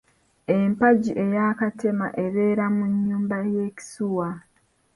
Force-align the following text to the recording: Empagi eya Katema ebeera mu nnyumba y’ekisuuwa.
Empagi 0.57 1.11
eya 1.23 1.45
Katema 1.59 2.07
ebeera 2.23 2.65
mu 2.75 2.83
nnyumba 2.91 3.37
y’ekisuuwa. 3.53 4.29